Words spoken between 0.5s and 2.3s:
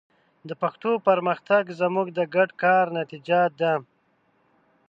پښتو پرمختګ زموږ د